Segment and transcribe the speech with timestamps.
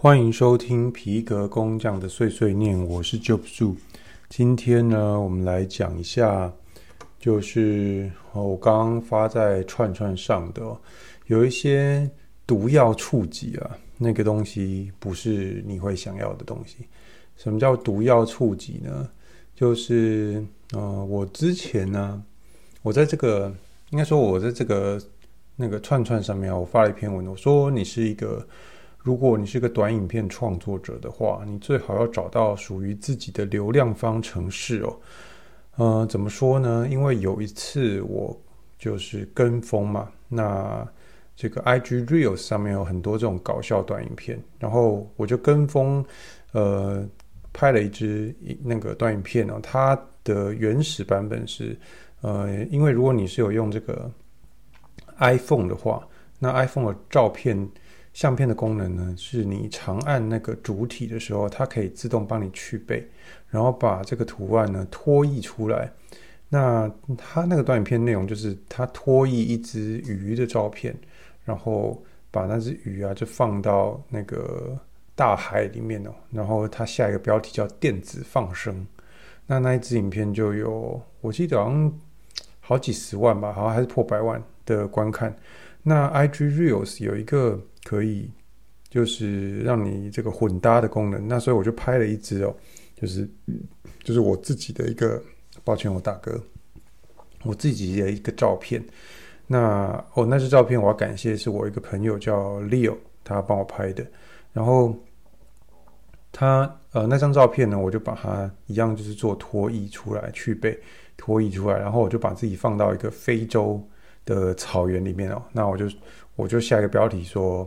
[0.00, 3.74] 欢迎收听皮革工匠的碎碎念，我是 Job Su。
[4.28, 6.52] 今天呢，我们来讲一下，
[7.18, 10.62] 就是我刚发在串串上的，
[11.26, 12.08] 有一些
[12.46, 16.76] 毒药触及啊，那个东西不是你会想要的东西。
[17.36, 19.10] 什么叫毒药触及呢？
[19.56, 20.40] 就是
[20.74, 22.22] 呃，我之前呢，
[22.82, 23.52] 我在这个
[23.90, 25.02] 应该说，我在这个
[25.56, 28.46] 那个串串上面，我发了一篇文，我说你是一个。
[28.98, 34.96] 如果你是个短影片创作者的话，你最好要找到属于自己的流量方程式哦。
[35.76, 36.86] 呃，怎么说呢？
[36.90, 38.38] 因为有一次我
[38.76, 40.86] 就是跟风嘛，那
[41.36, 46.04] 这个 IG Reels 上面有很多这种搞笑短影片，然后我就跟风，
[46.52, 47.06] 呃，
[47.52, 49.60] 拍了一支那个短影片哦。
[49.62, 51.78] 它的原始版本是，
[52.20, 54.10] 呃，因为如果你是有用这个
[55.18, 56.06] iPhone 的话，
[56.38, 57.56] 那 iPhone 的照片。
[58.18, 63.06] 相片的功能呢，是你长按那个主体的时候，它可以自动帮你去背，
[63.48, 65.88] 然后把这个图案呢拖曳出来。
[66.48, 70.92] 那它那个短影片内容就是它拖曳一只鱼的照片，
[71.44, 74.76] 然后把那只鱼啊就放到那个
[75.14, 78.84] 大海里面哦，然后它下一个标题叫电子放生。
[79.46, 81.92] 那那一支影片就有，我记得好像
[82.58, 85.32] 好几十万吧，好像还是破百万的观看。
[85.84, 87.60] 那 IG Reels 有一个。
[87.88, 88.30] 可以，
[88.90, 91.26] 就是让你这个混搭的功能。
[91.26, 92.54] 那所以我就拍了一支哦，
[92.94, 93.26] 就是
[94.04, 95.22] 就是我自己的一个，
[95.64, 96.38] 抱歉我大哥，
[97.44, 98.84] 我自己的一个照片。
[99.46, 104.06] 那哦，那张照片我要感谢是我一个朋友叫 Leo，他帮我拍的。
[104.52, 104.94] 然后
[106.30, 110.78] 他呃那张照片呢，我就把它一样就是做拖曳出来，去背
[111.16, 113.82] 拖曳出来，然后我就把自己放到一个非洲
[114.26, 115.42] 的草原里面哦。
[115.52, 115.86] 那我就
[116.36, 117.66] 我就下一个标题说。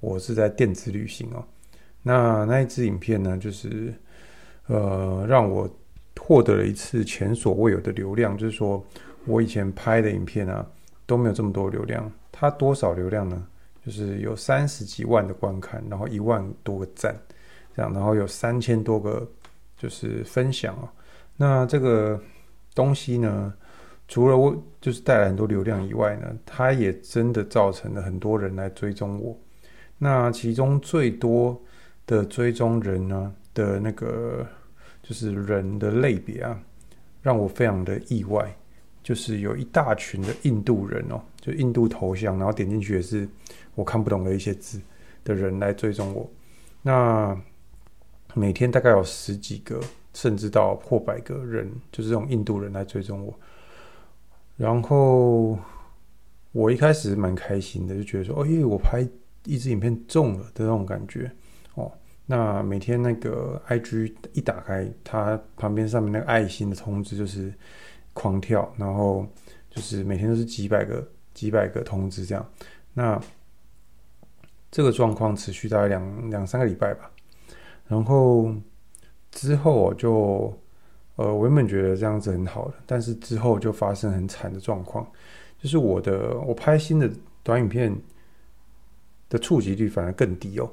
[0.00, 1.44] 我是在电子旅行哦，
[2.02, 3.92] 那那一支影片呢，就是
[4.66, 5.68] 呃，让我
[6.18, 8.36] 获得了一次前所未有的流量。
[8.36, 8.84] 就是说
[9.26, 10.66] 我以前拍的影片啊
[11.06, 13.46] 都没有这么多流量，它多少流量呢？
[13.84, 17.14] 就是有三十几万的观看，然后一万多个赞，
[17.74, 19.26] 这样，然后有三千多个
[19.76, 20.88] 就是分享哦。
[21.36, 22.20] 那这个
[22.74, 23.52] 东西呢，
[24.06, 29.38] 除了我就是带来很多流量以外呢，它也真的造成了很多人来追踪我。
[30.02, 31.60] 那其中最多
[32.06, 34.46] 的追踪人呢的那个
[35.02, 36.58] 就是人的类别啊，
[37.20, 38.50] 让我非常的意外，
[39.02, 43.28] 就是有一大群的印度人哦，就印度头像，然后点进去也是
[43.74, 44.80] 我看不懂的一些字
[45.22, 46.26] 的人来追踪我。
[46.80, 47.38] 那
[48.32, 49.78] 每天大概有十几个，
[50.14, 53.38] 甚至到破百个人，就是这种印度人来追踪我。
[54.56, 55.58] 然后
[56.52, 59.06] 我一开始蛮开心的，就觉得说，哦，因为我拍。
[59.44, 61.30] 一支影片中了的那种感觉
[61.74, 61.90] 哦，
[62.26, 67.52] 那每天那个 IG 一打开，它旁边上面那个爱心的通知就是
[68.12, 69.26] 狂跳，然后
[69.70, 72.46] 就是每天都是几百个、几百个通知这样。
[72.92, 73.18] 那
[74.70, 77.10] 这个状况持续大概两两三个礼拜吧，
[77.88, 78.54] 然后
[79.30, 80.52] 之后我就
[81.16, 85.10] 呃，我原本觉得这样子很好的，但是之后就发生很惨的状况，
[85.58, 87.10] 就是我的我拍新的
[87.42, 87.96] 短影片。
[89.30, 90.70] 的触及率反而更低哦。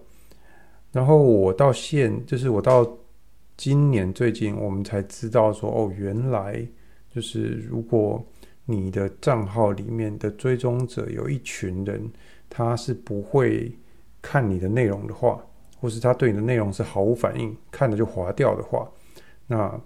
[0.92, 2.98] 然后我到现，就是我到
[3.56, 6.66] 今年最近，我们才知道说，哦，原来
[7.14, 8.26] 就是如果
[8.66, 12.10] 你的账号里面的追踪者有一群人，
[12.50, 13.72] 他是不会
[14.22, 15.40] 看你的内容的话，
[15.80, 18.90] 或是他对你的内容是毫无反应，看了就划掉的话，
[19.46, 19.80] 那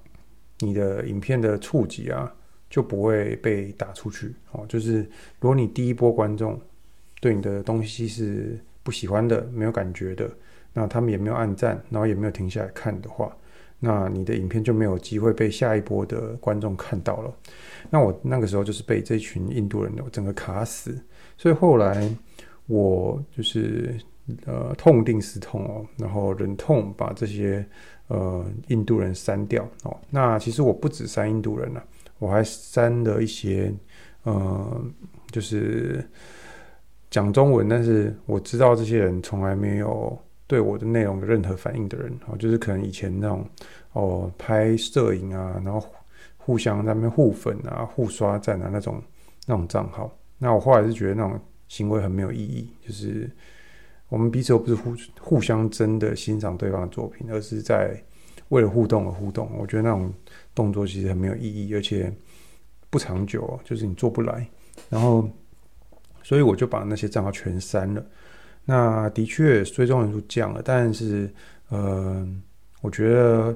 [0.60, 2.34] 你的影片的触及啊
[2.70, 4.66] 就不会被打出去哦。
[4.70, 5.00] 就是
[5.40, 6.58] 如果你第一波观众。
[7.22, 10.28] 对你的东西是不喜欢的，没有感觉的，
[10.74, 13.32] 那他们也没有按赞，然后也没有停下来看的话，
[13.80, 17.32] 那你的影片就没有机会被下一波的观众看到了。
[17.92, 21.00] 那我那个时候就是被这群印度人整个卡死，
[21.38, 22.10] 所以后来
[22.66, 23.96] 我就是
[24.48, 27.64] 呃痛定思痛哦，然后忍痛把这些
[28.08, 29.96] 呃印度人删掉哦。
[30.10, 31.84] 那其实我不止删印度人了，
[32.18, 33.72] 我还删了一些
[34.24, 34.84] 呃
[35.30, 36.04] 就是。
[37.12, 40.18] 讲中文，但是我知道这些人从来没有
[40.48, 43.46] 对我的内容有任何反应的人，哦，就是可能以前那种
[43.92, 45.86] 哦拍摄影啊，然后
[46.38, 49.04] 互相在那边互粉啊、互刷赞啊那种
[49.46, 51.38] 那种账号，那我后来是觉得那种
[51.68, 53.30] 行为很没有意义，就是
[54.08, 58.02] 我们彼此又不是互互相真的欣赏对方的作品，而是在
[58.48, 60.10] 为了互动而互动，我觉得那种
[60.56, 62.10] 动作其实很没有意义，而且
[62.90, 64.50] 不长久，就是你做不来，
[64.90, 65.30] 然后。
[66.32, 68.02] 所以我就把那些账号全删了。
[68.64, 71.30] 那的确追踪人数降了，但是
[71.68, 72.26] 呃，
[72.80, 73.54] 我觉得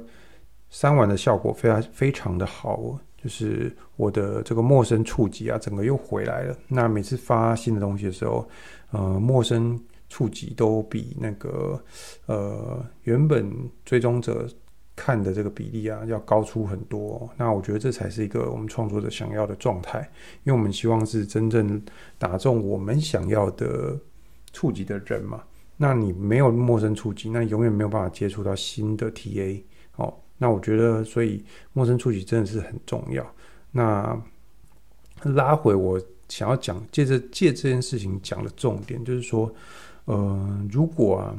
[0.70, 6.58] 删完的效果非常非常的好，就是我的这个陌生触及啊，整个又回来了。
[6.68, 8.46] 那每次发新的东西的时候，
[8.92, 9.80] 呃，陌生
[10.10, 11.82] 触及都比那个
[12.26, 13.50] 呃原本
[13.86, 14.50] 追踪者
[14.96, 17.30] 看的这个比例啊要高出很多。
[17.38, 20.00] 那我觉得这才是一个我们创作者想要的状态，
[20.44, 21.82] 因为我们希望是真正
[22.18, 24.00] 打中我们想要的
[24.54, 25.44] 触及的人嘛。
[25.78, 29.62] 那你没有陌生触及，那永远没有办法接触到新的 TA
[29.98, 30.14] 哦。
[30.38, 31.44] 那我觉得，所以
[31.74, 33.26] 陌生触及真的是很重要。
[33.72, 34.18] 那
[35.24, 39.54] 拉回我想要讲，借着借这件事情讲的重点，就是说。
[40.08, 41.36] 呃，如果啊，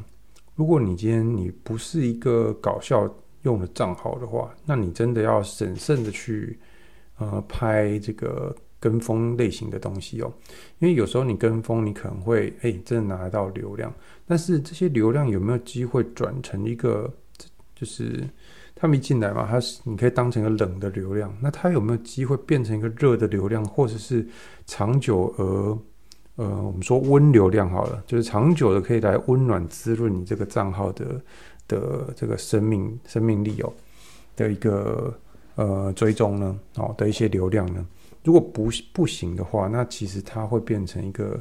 [0.55, 3.09] 如果你今天你不是一个搞笑
[3.47, 6.59] 用的账号的话，那你真的要审慎的去
[7.17, 10.31] 呃拍这个跟风类型的东西哦，
[10.79, 13.93] 因为有时候你跟风，你可能会哎真的拿得到流量，
[14.27, 17.09] 但是这些流量有没有机会转成一个，
[17.73, 18.27] 就是
[18.75, 24.27] 他们一进来嘛，他是你可以当成一个冷的流量，那他有没有机会变成一个热的流量，或者是
[24.65, 25.43] 长久而
[26.35, 31.19] 呃，我们说温流量好了，就是长久的可以来温暖滋润你这个账号的
[31.67, 33.73] 的这个生命生命力哦
[34.35, 35.13] 的一个
[35.55, 37.85] 呃追踪呢哦的一些流量呢，
[38.23, 41.39] 如果不不行的话，那其实它会变成一个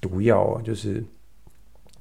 [0.00, 1.04] 毒药哦，就是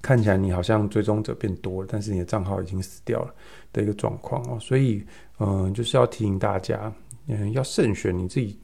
[0.01, 3.33] 看起来你好像追踪者变多了，但是你的账号已经死掉了
[3.73, 5.03] 的一个状况哦，所以
[5.39, 6.91] 嗯、就是要提醒大家，
[7.27, 8.59] 嗯、要慎选你自己，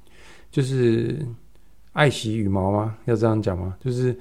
[0.52, 1.20] 就是。
[1.94, 2.98] 爱惜羽毛吗？
[3.06, 3.76] 要这样讲吗？
[3.80, 4.18] 就是，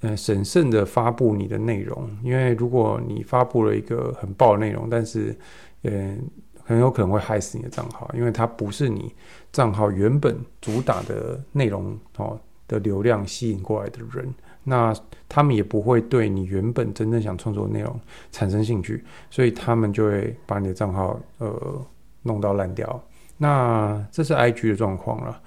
[0.00, 5.36] 呃，审慎的发布你的内容，因为如果你发布了一个很爆的内容，但是，
[5.82, 6.16] 呃，
[6.64, 9.12] 很有可能会害死你的账号，因为它不是你
[9.50, 12.38] 账号原本主打的内容哦
[12.68, 14.32] 的流量吸引过来的人，
[14.62, 14.94] 那
[15.28, 18.00] 他们也不会对你原本真正想创作的内容
[18.30, 21.84] 产生兴趣，所以他们就会把你的账号呃
[22.22, 23.02] 弄到烂掉。
[23.38, 25.40] 那这是 IG 的状况了。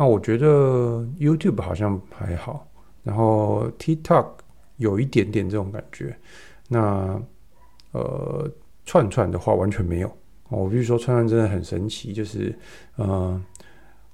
[0.00, 2.66] 那我觉得 YouTube 好像还好，
[3.02, 4.28] 然后 TikTok
[4.78, 6.16] 有一点点这种感觉。
[6.68, 7.20] 那
[7.92, 8.50] 呃，
[8.86, 10.10] 串串的话完全没有。
[10.48, 12.58] 我必须说，串串真的很神奇，就是
[12.96, 13.38] 呃，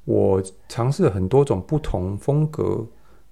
[0.06, 2.84] 我尝试了很多种不同风格，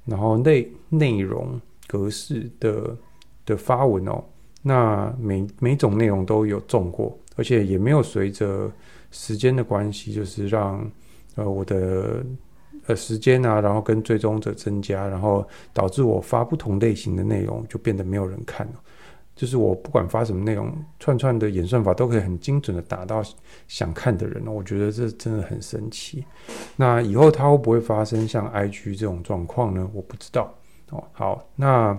[0.04, 2.96] 然后内内容格式的
[3.44, 4.24] 的发文哦。
[4.62, 8.70] 那每每种内容都有中过，而且也没有随着
[9.10, 10.88] 时间的关系，就是让。
[11.36, 12.24] 呃，我的
[12.86, 18.72] 呃时间啊，然后跟追踪者增加，然后导致我发不同类型的内容就变得没有人看了。
[19.36, 23.20] 就是我不管发什么内容，串串的演算法都可以很精准的打到
[23.66, 24.46] 想看的人。
[24.46, 26.24] 我觉得这真的很神奇。
[26.76, 29.90] 那以后它会不会发生像 IG 这种状况呢？
[29.92, 30.54] 我不知道。
[30.90, 31.98] 哦，好，那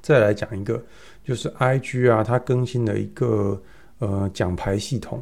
[0.00, 0.80] 再来讲一个，
[1.24, 3.60] 就是 IG 啊，它更新了一个
[3.98, 5.20] 呃奖牌系统。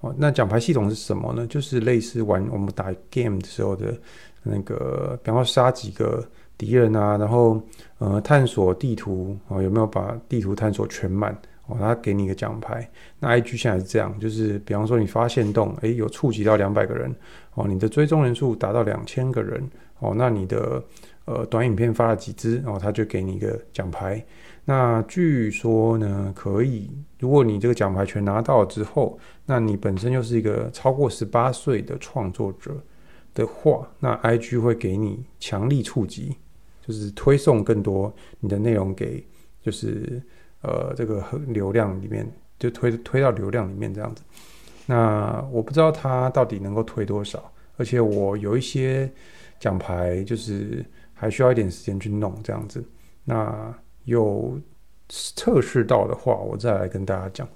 [0.00, 1.46] 哦，那奖牌系统是什么呢？
[1.46, 3.98] 就是类似玩我们打 game 的时候的
[4.42, 6.22] 那个，比方说杀几个
[6.58, 7.60] 敌人啊，然后
[7.98, 12.88] 呃探索地图哦，有没有把地图探索全满哦，他给你一个奖牌。
[13.18, 17.12] 那 IG 现在是这样，就是比方说你发现洞，诶，有触及到两百个人
[17.54, 19.66] 哦，你的追踪人数达到两千个人
[19.98, 20.82] 哦，那你的
[21.24, 24.24] 呃短影片发了几支哦，他就给你一个奖牌。
[24.64, 32.76] 那据说呢，可以，如果你这个奖牌全拿到之后，那你本身又是一个超过十八岁的创作者
[33.34, 36.36] 的话，那 IG 会给你强力触及，
[36.86, 39.24] 就是推送更多你的内容给，
[39.62, 40.22] 就是
[40.60, 44.22] 呃这个流量里面，就推推到流量里面这样子。
[44.86, 49.10] 那我不知道他到底能够推多少，而且我有一些
[49.58, 52.84] 奖牌就是还需要一点时间去弄这样子。
[53.24, 54.60] 那有
[55.08, 57.48] 测试到的话，我再来跟大家讲。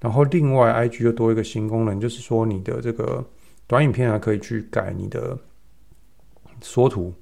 [0.00, 3.24] 然后另外，IG 又多一个新功能，就是说你的这个
[3.66, 5.36] 短影片还可以去改你的
[6.60, 7.12] 缩图，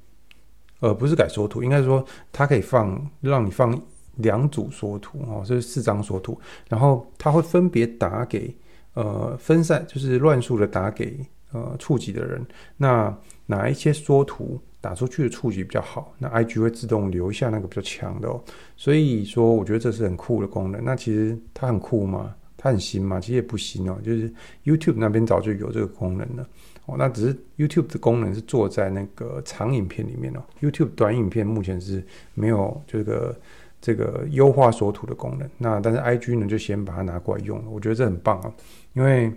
[0.80, 3.80] 呃，不是改缩图，应该是说它可以放让你放
[4.16, 6.38] 两组缩图哦，这是四张缩图，
[6.68, 8.54] 然后它会分别打给
[8.94, 11.18] 呃分散，就是乱数的打给
[11.52, 12.44] 呃触及的人。
[12.76, 13.16] 那
[13.46, 14.60] 哪一些缩图？
[14.80, 18.40] 打出去的触及比较好，那 IG 会自动留下那个比较强的哦。
[18.76, 20.84] 所以说，我觉得这是很酷的功能。
[20.84, 22.34] 那其实它很酷吗？
[22.56, 23.20] 它很新吗？
[23.20, 23.98] 其实也不新哦。
[24.04, 24.32] 就是
[24.64, 26.48] YouTube 那边早就有这个功能了
[26.86, 26.94] 哦。
[26.96, 30.42] 那只是 YouTube 的功能是做在那个长影片里面哦。
[30.60, 32.04] YouTube 短影片目前是
[32.34, 33.38] 没有这个
[33.80, 35.48] 这个优化缩图的功能。
[35.58, 37.64] 那但是 IG 呢，就先把它拿过来用了。
[37.70, 38.52] 我觉得这很棒啊，
[38.94, 39.32] 因为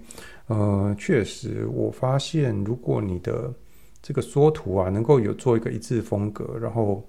[0.48, 3.54] 呃，确实我发现如果你的
[4.02, 7.04] 这个缩图啊，能够有做一个一致风格，然后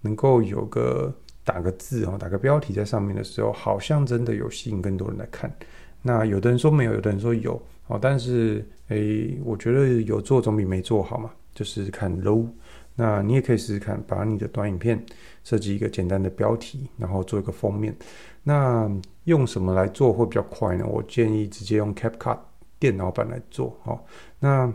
[0.00, 1.12] 能够有个
[1.44, 5.52] 打个字哦，打个标题在上面的时候，好像真的有吸引更多人来看。
[6.02, 12.46] 那有的人说没有，有的人说有哦，但是诶，我觉得有做总比没做好嘛，就是看 low。
[12.98, 15.04] 那你也可以试试看，把你的短影片
[15.44, 17.94] 设计一个简单的标题，然后做一个封面。
[18.42, 18.90] 那
[19.24, 20.86] 用什么来做会比较快呢？
[20.86, 22.38] 我建议直接用 CapCut
[22.78, 24.00] 电脑版来做哦。
[24.38, 24.72] 那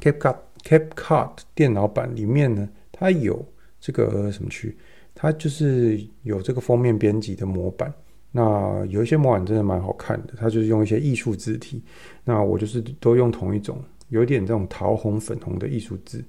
[0.00, 3.44] CapCut CapCut 电脑版里面呢，它有
[3.80, 4.76] 这个什么区？
[5.14, 7.92] 它就是有这个封面编辑的模板。
[8.32, 11.82] 那有一些模板真的蛮好看的，它就是用一些艺术字体。
[12.24, 16.24] 那我就是都用同一种，有点这种桃红、粉红的艺术字。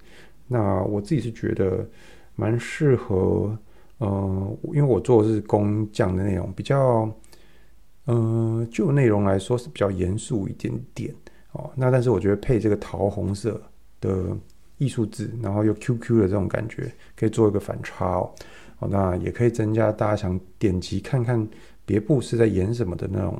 [0.47, 1.87] 那我自己是觉得
[2.35, 3.55] 蛮适合，
[3.99, 7.09] 呃，因为我做的是工匠的内容，比较，
[8.05, 11.13] 呃，就内容来说是比较严肃一点点
[11.51, 11.71] 哦。
[11.75, 13.61] 那但是我觉得配这个桃红色
[14.01, 14.35] 的
[14.77, 18.29] 艺术字，然后又 QQ 的这种感觉，可以做一个反差哦。
[18.79, 21.47] 哦，那也可以增加大家想点击看看
[21.85, 23.39] 别部是在演什么的那种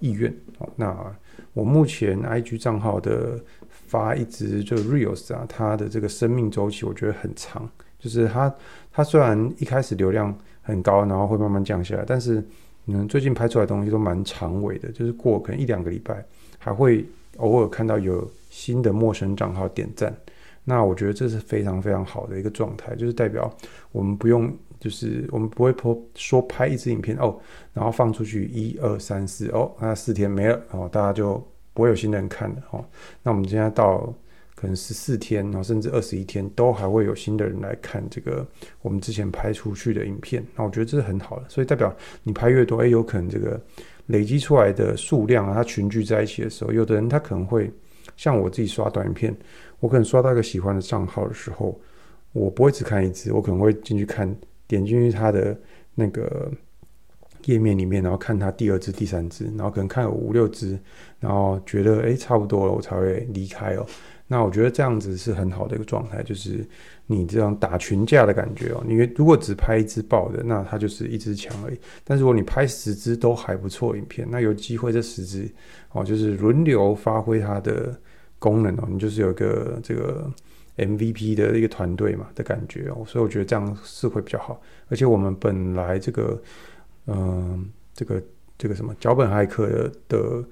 [0.00, 0.68] 意愿哦。
[0.74, 1.14] 那
[1.52, 3.38] 我目前 IG 账号的。
[3.88, 7.66] 发一支就 Reels 啊，它的这个生命周期我觉得很长，
[7.98, 8.54] 就是它
[8.92, 12.44] 它虽然一开始流量很高，然后会慢慢降下来，但是
[12.84, 16.22] 嗯，最近拍出来的东西都蛮长尾的，就是过可能一两个礼拜，
[16.58, 17.02] 还会
[17.38, 20.16] 偶尔看到有新的陌生账号点赞，
[20.62, 23.52] 那我觉得这是非常非常好的一个状态，就是代表
[23.90, 27.36] 我们不用，就是我们不会说说拍一支影片哦，
[27.72, 31.42] 然后放出去一二三四哦，那四天没了，然后大家就。
[31.74, 32.84] 不会有新的人看了哦。
[33.22, 34.12] 那我们现在到
[34.56, 38.44] 可能十四天，然后甚至二十一天，都还会有新的人来看这个
[38.82, 40.44] 我们之前拍出去的影片。
[40.56, 43.60] 那我觉得这是很好的，所以代表你拍越多，哎，有可能这个
[44.08, 47.72] 累积出来的数量啊，它群聚在一起的时候，有的人他可能会
[48.16, 49.34] 像我自己刷短影片，
[49.80, 51.80] 我可能刷到一个喜欢的账号的时候，
[52.32, 54.28] 我不会只看一只，我可能会进去看，
[54.66, 55.58] 点进去他的
[55.94, 56.50] 那个。
[57.44, 60.76] 页面里面，然后看他第二只、第三只，然后可能看有五六只，
[61.20, 63.86] 然后觉得诶差不多了，我才会离开哦。
[64.26, 66.66] 那我觉得这样子是很好的一个状态，就是
[67.08, 68.84] 你这样打群架的感觉哦。
[68.86, 71.80] 你如果只拍一支爆的，那它就是一支枪而已。
[72.04, 75.50] 但是如果你拍十支都还不错影片，那有机会这十支
[75.90, 78.00] 哦，就是轮流发挥它的
[78.38, 78.86] 功能哦。
[78.88, 80.30] 你就是有一个这个
[80.76, 83.02] MVP 的一个团队嘛的感觉哦。
[83.04, 84.62] 所以我觉得这样是会比较好。
[84.88, 86.40] 而且我们本来这个。
[87.10, 88.22] 嗯、这个
[88.58, 90.44] 这个什么脚本骇客的的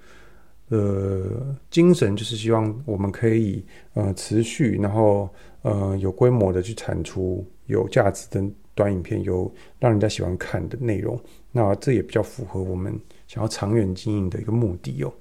[0.70, 5.28] 呃精神，就是希望我们可以呃持续，然后
[5.66, 8.42] 呃有规模的去产出有价值的
[8.75, 11.18] 短影片，有让人家喜欢看的内容。
[11.50, 12.96] 那这也比较符合我们
[13.26, 15.12] 想要长远经营的一个目的哦。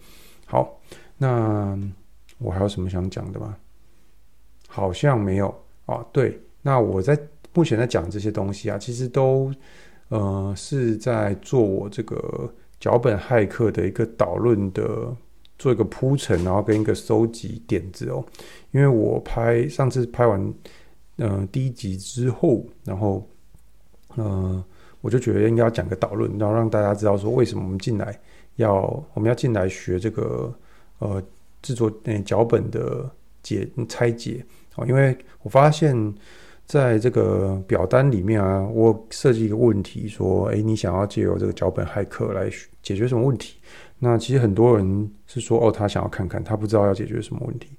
[0.45, 0.79] 好，
[1.17, 1.77] 那
[2.37, 3.57] 我还有什么想讲的吗？
[4.67, 5.47] 好像没有
[5.85, 6.05] 啊。
[6.11, 7.17] 对，那我在
[7.53, 9.51] 目前在讲这些东西啊，其实都。
[10.09, 12.47] 呃，是在做我这个
[12.79, 15.11] 脚本骇客的一个导论的，
[15.57, 18.23] 做一个铺陈，然后跟一个收集点子哦。
[18.71, 20.53] 因为我拍上次拍完，
[21.17, 23.27] 呃，第一集之后，然后，
[24.15, 24.63] 呃，
[25.01, 28.19] 我就觉得应该要讲个导论，然后让大家知道说为什么我们进来
[28.55, 28.75] 要
[29.13, 30.53] 我们要进来学这个
[30.99, 31.21] 呃
[31.61, 33.09] 制作那脚本的
[33.41, 34.45] 解拆解
[34.75, 34.85] 哦。
[34.87, 36.15] 因为我发现。
[36.67, 42.49] 在这个表单里面啊，我设计一个问题，说：诶，你想要借由这个脚本骇客来
[42.81, 43.59] 解决什么问题？
[44.07, 47.69] 那其实很多人是说，哦，他想要看看，他不知道要解决什么问题。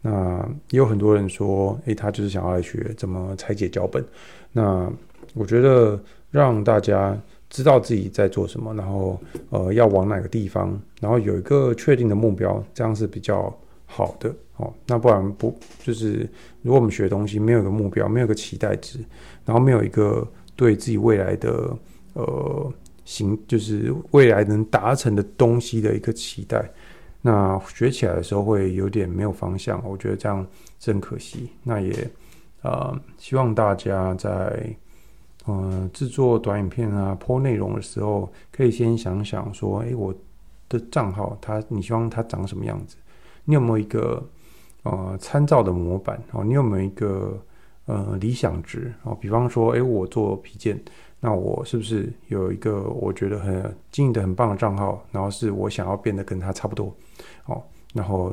[0.00, 0.38] 那
[0.70, 4.02] 也有很多人说，诶，他就是想要来学怎么拆解脚本。
[4.50, 4.90] 那
[5.34, 7.14] 我觉得让大家
[7.50, 14.34] 知道自己在做什么，然后呃，要往哪个地方，然后有一个确定的目标，这样是比较好的。
[14.56, 16.26] 哦，那不然不就是，
[16.62, 19.00] 如果我们学东西没有一个目标，没有一个期待值，
[19.44, 20.26] 然后没有一个
[20.56, 21.76] 对自己未来的
[22.14, 22.72] 呃
[23.04, 26.70] 行，就是未来能达成的东西的一个期待，
[27.22, 29.82] 那学起来的时候会有点没有方向。
[29.88, 30.46] 我觉得这样
[30.78, 31.50] 真可惜。
[31.62, 32.10] 那也
[32.62, 34.76] 呃，希望大家在
[35.46, 40.14] 呃制作短影片啊、播内容的时候，可以先想想说，哎，我
[40.68, 42.96] 的账号它，你希望它长什么样子？
[43.44, 44.22] 你有没有一个？
[44.86, 47.42] 呃，参照的模板哦，你有没有一个
[47.86, 49.16] 呃理想值哦？
[49.20, 50.80] 比方说，哎，我做皮件，
[51.20, 55.04] 那我是不是有一个我觉得很经营的很棒的账号？
[55.10, 56.94] 然后是我想要变得跟他差不多
[57.46, 57.62] 哦。
[57.92, 58.32] 然后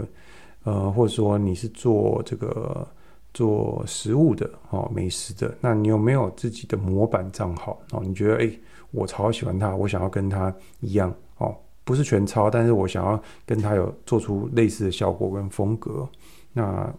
[0.64, 2.88] 呃，或者说你是做这个
[3.34, 8.02] 做食物的哦，美食的，那你有没有自己的模板账号哦？
[8.04, 8.52] 你觉得哎，
[8.92, 16.08] 我超喜欢他，我想要跟他一样哦，不是全抄，但是我想要跟他有做出类似的效果跟风格。
[16.54, 16.94] 那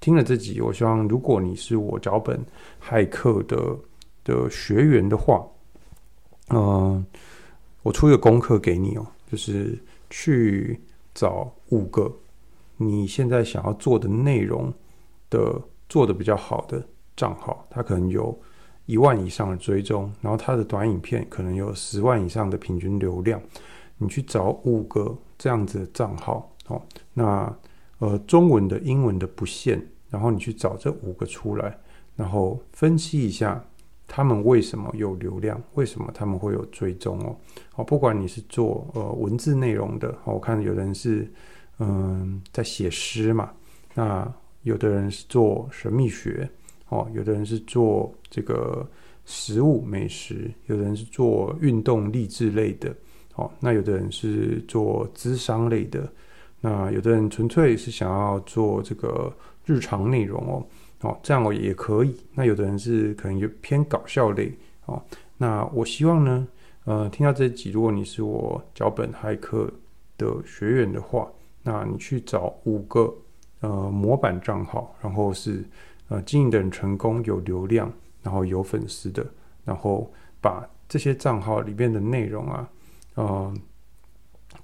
[0.00, 2.40] 听了这集，我希望如果你是我脚本
[2.82, 3.76] 骇客的
[4.24, 5.44] 的学员的话，
[6.50, 7.04] 嗯、
[7.82, 9.78] 我出一个功课给你哦，就是
[10.08, 10.80] 去
[11.14, 12.10] 找五个
[12.76, 14.72] 你现在想要做的内容
[15.28, 16.82] 的做的比较好的
[17.16, 18.38] 账号，它可能有
[18.86, 23.42] 一万以上的追踪，然后它的短影片可能有十万以上的平均流量，
[23.96, 26.80] 你去找五个这样子的账号哦，
[27.12, 27.52] 那
[27.98, 31.78] 呃中文的、英文的不限，然后你去找这五个出来，
[32.16, 33.64] 然后分析一下
[34.06, 37.36] 他们为什么有流量，为什么他们会有追踪哦，
[37.76, 41.30] 哦，不管你是做呃文字内容的，我看有人是
[41.78, 43.52] 嗯、在写诗嘛，
[43.94, 46.48] 那有的人是做神秘学。
[46.90, 48.88] 哦，有的人是做这个
[49.26, 52.96] 食物美食，有的人是做运动励志类的，
[53.34, 56.10] 哦，那有的人是做咨商类的，
[56.60, 59.32] 那有的人纯粹是想要做这个
[59.64, 60.66] 日常内容哦，
[61.08, 62.16] 哦，这样我也可以。
[62.34, 64.52] 那有的人是可能有偏搞笑类，
[64.86, 65.02] 哦，
[65.36, 66.48] 那我希望呢，
[66.84, 69.70] 呃，听到这集，如果你是我脚本骇客
[70.16, 71.28] 的学员的话，
[71.62, 73.14] 那你去找五个
[73.60, 75.64] 呃模板账号，然后是。
[76.10, 79.22] 呃，经营的人成功，有流量，然后有粉丝的，
[79.62, 80.10] 然后
[80.40, 82.70] 把这些账号里面的内容啊，
[83.16, 83.54] 呃，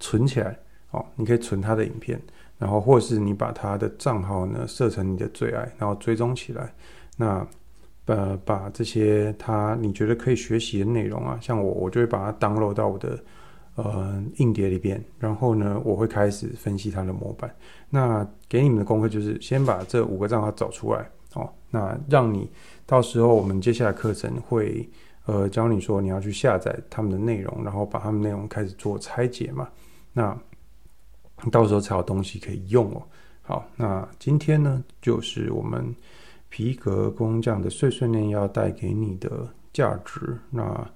[0.01, 0.59] 存起来，
[0.95, 2.21] 哦，你可以存他的影片，
[2.59, 6.73] 然后或是你把他的账号呢设成你的最爱，然后追踪起来，
[7.17, 7.47] 那
[8.07, 13.19] 呃把这些他你觉得可以学习的内容啊，像我，我就会把它 download 到我的
[13.75, 17.55] 呃硬碟里边，然后呢，我会开始分析它的模板。
[17.91, 21.05] 那给你们的功课就是先把这五个账号找出来。
[21.35, 22.49] 哦，那让你
[22.87, 24.89] 到时候我们接下来课程会
[25.27, 29.69] 呃教你说你要去下载他们的内容，然后把他们内容开始做拆解嘛。
[30.13, 30.37] 那
[31.51, 33.03] 到时候才有东西可以用哦。
[33.43, 35.95] 好，那今天呢就是我们
[36.49, 40.39] 皮革工匠的碎碎念要带给你的价值。
[40.51, 40.87] 那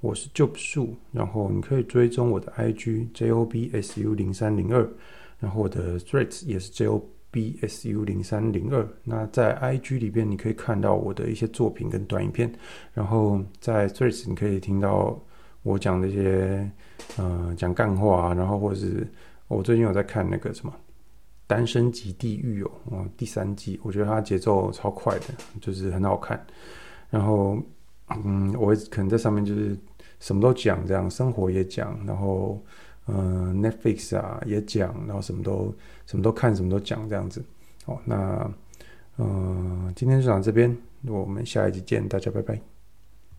[0.00, 4.88] 我是 Job 树，然后你可以追踪我的 IG JOBSU 零三零二，
[5.38, 12.50] 然后我的 Threads 也是 J O B S U 零三零二，那在 IG 里边你可以看到我的一些作品跟短影片，
[12.94, 15.20] 然后在 Threads 你可以听到
[15.62, 16.70] 我讲的一些
[17.16, 19.06] 呃讲干话，然后或者是
[19.48, 20.72] 我最近有在看那个什么
[21.46, 25.26] 《单身即地狱》哦，哦第三季，我觉得它节奏超快的，
[25.60, 26.46] 就是很好看。
[27.10, 27.58] 然后
[28.24, 29.76] 嗯，我可能在上面就是
[30.20, 32.62] 什么都讲，这样生活也讲，然后。
[33.10, 37.42] 嗯，Netflix 啊也讲，然后什么都什么都看，什么都讲这样子。
[37.86, 38.52] 好，那
[39.16, 42.60] 嗯，今天就讲这边，我们下一集见，大家拜拜。